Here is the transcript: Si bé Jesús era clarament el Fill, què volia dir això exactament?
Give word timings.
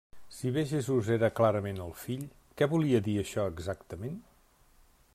Si 0.35 0.51
bé 0.53 0.61
Jesús 0.71 1.09
era 1.15 1.29
clarament 1.41 1.83
el 1.85 1.93
Fill, 2.05 2.25
què 2.61 2.71
volia 2.75 3.05
dir 3.09 3.17
això 3.25 3.49
exactament? 3.55 4.21